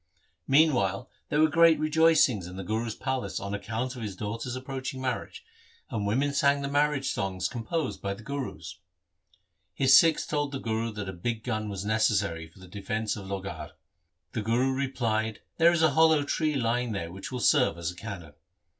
Meantime, 0.47 1.05
there 1.29 1.39
were 1.39 1.47
great 1.47 1.77
rejoicings 1.77 2.47
in 2.47 2.55
the 2.55 2.63
Guru's 2.63 2.95
palace 2.95 3.39
on 3.39 3.53
account 3.53 3.95
of 3.95 4.01
his 4.01 4.15
daughter's 4.15 4.55
approaching 4.55 4.99
marriage, 4.99 5.45
and 5.91 6.07
women 6.07 6.33
sang 6.33 6.63
the 6.63 6.67
marriage 6.67 7.11
songs 7.11 7.47
composed 7.47 8.01
by 8.01 8.15
the 8.15 8.23
Gurus. 8.23 8.79
His 9.75 9.95
Sikhs 9.95 10.25
told 10.25 10.53
the 10.53 10.59
Guru 10.59 10.91
that 10.93 11.07
a 11.07 11.13
big 11.13 11.43
gun 11.43 11.69
was 11.69 11.85
neces 11.85 12.13
sary 12.21 12.47
for 12.47 12.57
the 12.57 12.67
defence 12.67 13.15
of 13.15 13.27
Lohgarh. 13.27 13.73
The 14.31 14.41
Guru 14.41 14.73
replied,' 14.73 15.41
There 15.59 15.71
is 15.71 15.83
a 15.83 15.91
hollow 15.91 16.23
tree 16.23 16.55
lying 16.55 16.93
there 16.93 17.11
which 17.11 17.31
will 17.31 17.39
serve 17.39 17.77
as 17.77 17.91
a 17.91 17.95
cannon.' 17.95 18.33